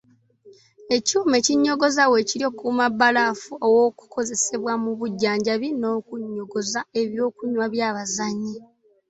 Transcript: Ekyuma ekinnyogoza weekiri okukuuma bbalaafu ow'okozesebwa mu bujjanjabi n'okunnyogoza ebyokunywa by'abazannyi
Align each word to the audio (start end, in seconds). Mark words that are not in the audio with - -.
Ekyuma 0.95 1.33
ekinnyogoza 1.41 2.03
weekiri 2.11 2.43
okukuuma 2.47 2.85
bbalaafu 2.91 3.51
ow'okozesebwa 3.65 4.73
mu 4.83 4.91
bujjanjabi 4.99 5.69
n'okunnyogoza 5.79 6.79
ebyokunywa 7.01 7.65
by'abazannyi 7.73 8.55